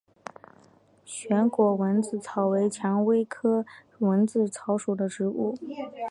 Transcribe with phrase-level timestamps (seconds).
[1.05, 3.63] 旋果蚊子草为蔷薇科
[3.99, 5.53] 蚊子草属的植物。